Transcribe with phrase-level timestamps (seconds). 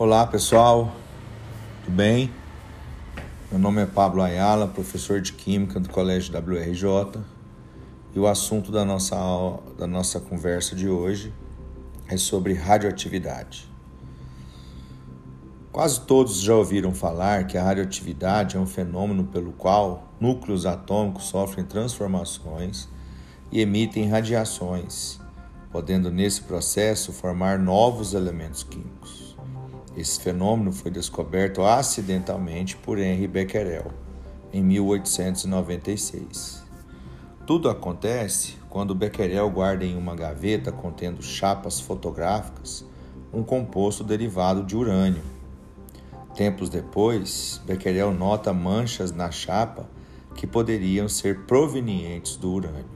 [0.00, 0.94] Olá pessoal,
[1.84, 2.30] tudo bem?
[3.50, 7.20] Meu nome é Pablo Ayala, professor de Química do Colégio WRJ
[8.14, 11.34] e o assunto da nossa, aula, da nossa conversa de hoje
[12.06, 13.68] é sobre radioatividade.
[15.72, 21.24] Quase todos já ouviram falar que a radioatividade é um fenômeno pelo qual núcleos atômicos
[21.24, 22.88] sofrem transformações
[23.50, 25.18] e emitem radiações,
[25.72, 29.27] podendo nesse processo formar novos elementos químicos.
[29.98, 33.90] Esse fenômeno foi descoberto acidentalmente por Henri Becquerel
[34.52, 36.62] em 1896.
[37.44, 42.86] Tudo acontece quando Becquerel guarda em uma gaveta contendo chapas fotográficas
[43.32, 45.24] um composto derivado de urânio.
[46.32, 49.90] Tempos depois, Becquerel nota manchas na chapa
[50.36, 52.86] que poderiam ser provenientes do urânio.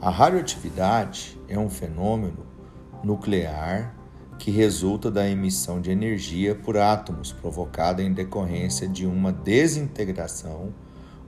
[0.00, 2.44] A radioatividade é um fenômeno
[3.04, 4.01] nuclear
[4.42, 10.74] que resulta da emissão de energia por átomos provocada em decorrência de uma desintegração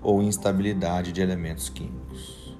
[0.03, 2.59] ou instabilidade de elementos químicos.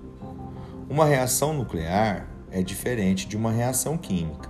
[0.89, 4.49] Uma reação nuclear é diferente de uma reação química.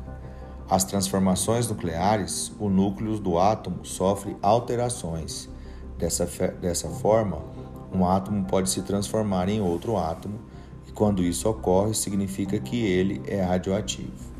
[0.69, 5.49] As transformações nucleares, o núcleo do átomo sofre alterações.
[5.97, 6.27] Dessa,
[6.61, 7.43] dessa forma,
[7.91, 10.39] um átomo pode se transformar em outro átomo,
[10.87, 14.34] e quando isso ocorre, significa que ele é radioativo.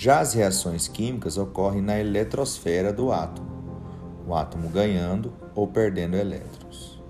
[0.00, 3.48] Já as reações químicas ocorrem na eletrosfera do átomo,
[4.28, 7.02] o átomo ganhando ou perdendo elétrons.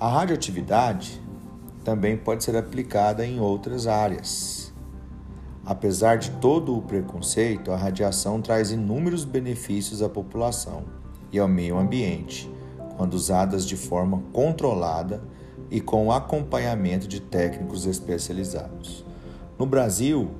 [0.00, 1.20] A radioatividade
[1.84, 4.72] também pode ser aplicada em outras áreas.
[5.62, 10.84] Apesar de todo o preconceito, a radiação traz inúmeros benefícios à população
[11.30, 12.50] e ao meio ambiente,
[12.96, 15.22] quando usadas de forma controlada
[15.70, 19.04] e com acompanhamento de técnicos especializados.
[19.58, 20.30] No Brasil,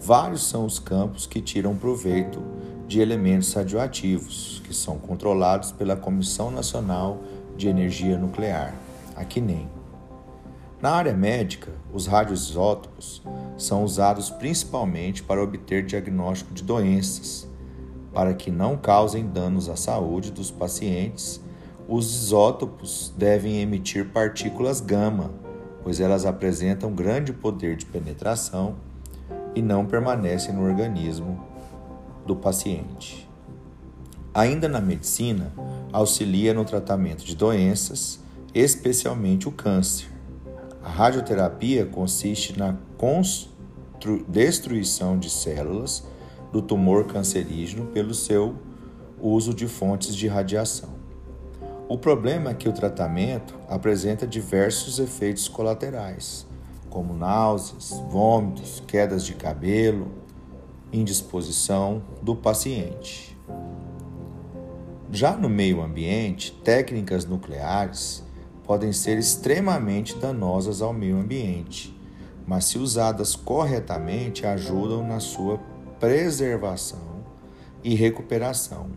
[0.00, 2.40] Vários são os campos que tiram proveito
[2.86, 7.18] de elementos radioativos, que são controlados pela Comissão Nacional
[7.56, 8.74] de Energia Nuclear,
[9.16, 9.68] a CNEM.
[10.80, 13.20] Na área médica, os radioisótopos
[13.56, 17.48] são usados principalmente para obter diagnóstico de doenças,
[18.14, 21.40] para que não causem danos à saúde dos pacientes.
[21.88, 25.32] Os isótopos devem emitir partículas gama,
[25.82, 28.76] pois elas apresentam grande poder de penetração
[29.58, 31.44] e não permanecem no organismo
[32.24, 33.28] do paciente.
[34.32, 35.52] Ainda na medicina,
[35.92, 38.20] auxilia no tratamento de doenças,
[38.54, 40.06] especialmente o câncer.
[40.80, 42.76] A radioterapia consiste na
[44.28, 46.06] destruição de células
[46.52, 48.54] do tumor cancerígeno pelo seu
[49.20, 50.90] uso de fontes de radiação.
[51.88, 56.46] O problema é que o tratamento apresenta diversos efeitos colaterais,
[56.90, 60.08] como náuseas, vômitos, quedas de cabelo,
[60.92, 63.36] indisposição do paciente.
[65.10, 68.22] Já no meio ambiente, técnicas nucleares
[68.64, 71.96] podem ser extremamente danosas ao meio ambiente,
[72.46, 75.58] mas se usadas corretamente ajudam na sua
[75.98, 77.24] preservação
[77.82, 78.90] e recuperação.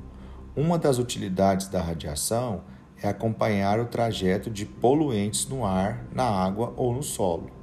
[0.56, 2.64] Uma das utilidades da radiação
[3.02, 7.61] é acompanhar o trajeto de poluentes no ar, na água ou no solo.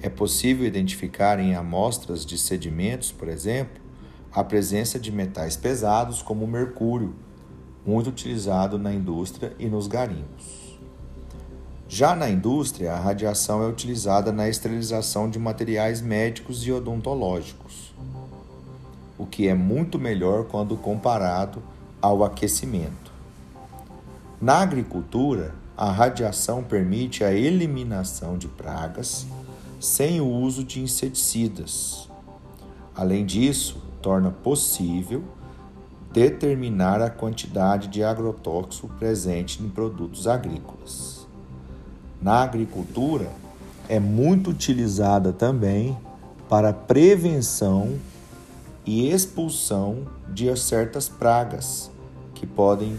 [0.00, 3.80] É possível identificar em amostras de sedimentos, por exemplo,
[4.32, 7.14] a presença de metais pesados como o mercúrio,
[7.84, 10.78] muito utilizado na indústria e nos garimpos.
[11.88, 17.94] Já na indústria, a radiação é utilizada na esterilização de materiais médicos e odontológicos,
[19.16, 21.62] o que é muito melhor quando comparado
[22.00, 23.10] ao aquecimento.
[24.40, 29.26] Na agricultura, a radiação permite a eliminação de pragas
[29.80, 32.08] sem o uso de inseticidas.
[32.94, 35.22] Além disso, torna possível
[36.12, 41.26] determinar a quantidade de agrotóxico presente em produtos agrícolas.
[42.20, 43.30] Na agricultura,
[43.88, 45.96] é muito utilizada também
[46.48, 47.98] para prevenção
[48.84, 51.90] e expulsão de certas pragas
[52.34, 52.98] que podem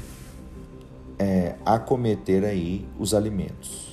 [1.17, 3.88] é, acometer aí os alimentos.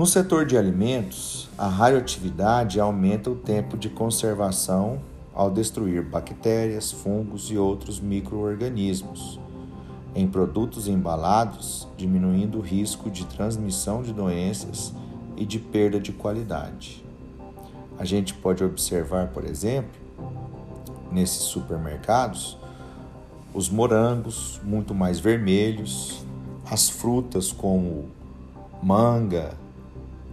[0.00, 4.98] No setor de alimentos, a radioatividade aumenta o tempo de conservação
[5.34, 9.38] ao destruir bactérias, fungos e outros microorganismos
[10.14, 14.94] em produtos embalados, diminuindo o risco de transmissão de doenças
[15.36, 17.04] e de perda de qualidade.
[17.98, 20.00] A gente pode observar, por exemplo,
[21.12, 22.56] nesses supermercados,
[23.52, 26.24] os morangos muito mais vermelhos,
[26.64, 28.08] as frutas como
[28.82, 29.52] manga,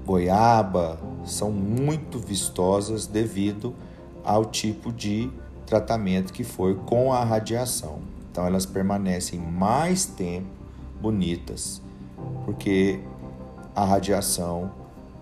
[0.07, 3.75] goiaba são muito vistosas devido
[4.23, 5.29] ao tipo de
[5.65, 7.99] tratamento que foi com a radiação.
[8.31, 10.47] Então elas permanecem mais tempo
[11.01, 11.81] bonitas,
[12.45, 13.01] porque
[13.75, 14.71] a radiação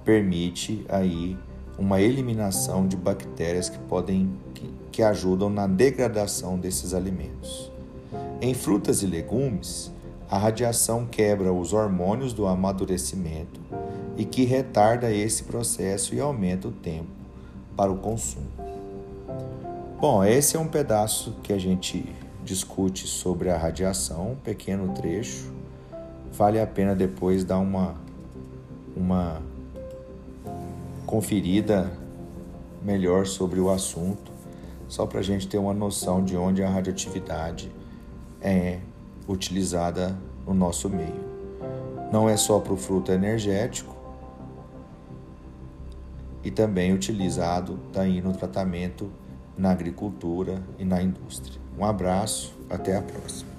[0.04, 1.36] permite aí
[1.80, 7.72] uma eliminação de bactérias que podem que, que ajudam na degradação desses alimentos.
[8.40, 9.92] Em frutas e legumes,
[10.30, 13.60] a radiação quebra os hormônios do amadurecimento
[14.18, 17.10] e que retarda esse processo e aumenta o tempo
[17.76, 18.48] para o consumo.
[20.00, 22.06] Bom, esse é um pedaço que a gente
[22.44, 25.52] discute sobre a radiação, um pequeno trecho.
[26.32, 27.96] Vale a pena depois dar uma
[28.96, 29.42] uma
[31.06, 31.92] conferida
[32.82, 34.32] melhor sobre o assunto,
[34.88, 37.72] só para a gente ter uma noção de onde a radioatividade
[38.42, 38.80] é
[39.28, 40.16] utilizada
[40.46, 41.26] no nosso meio.
[42.12, 43.95] Não é só para o fruto energético
[46.46, 49.12] e também utilizado daí no tratamento
[49.58, 51.60] na agricultura e na indústria.
[51.78, 53.55] Um abraço, até a próxima.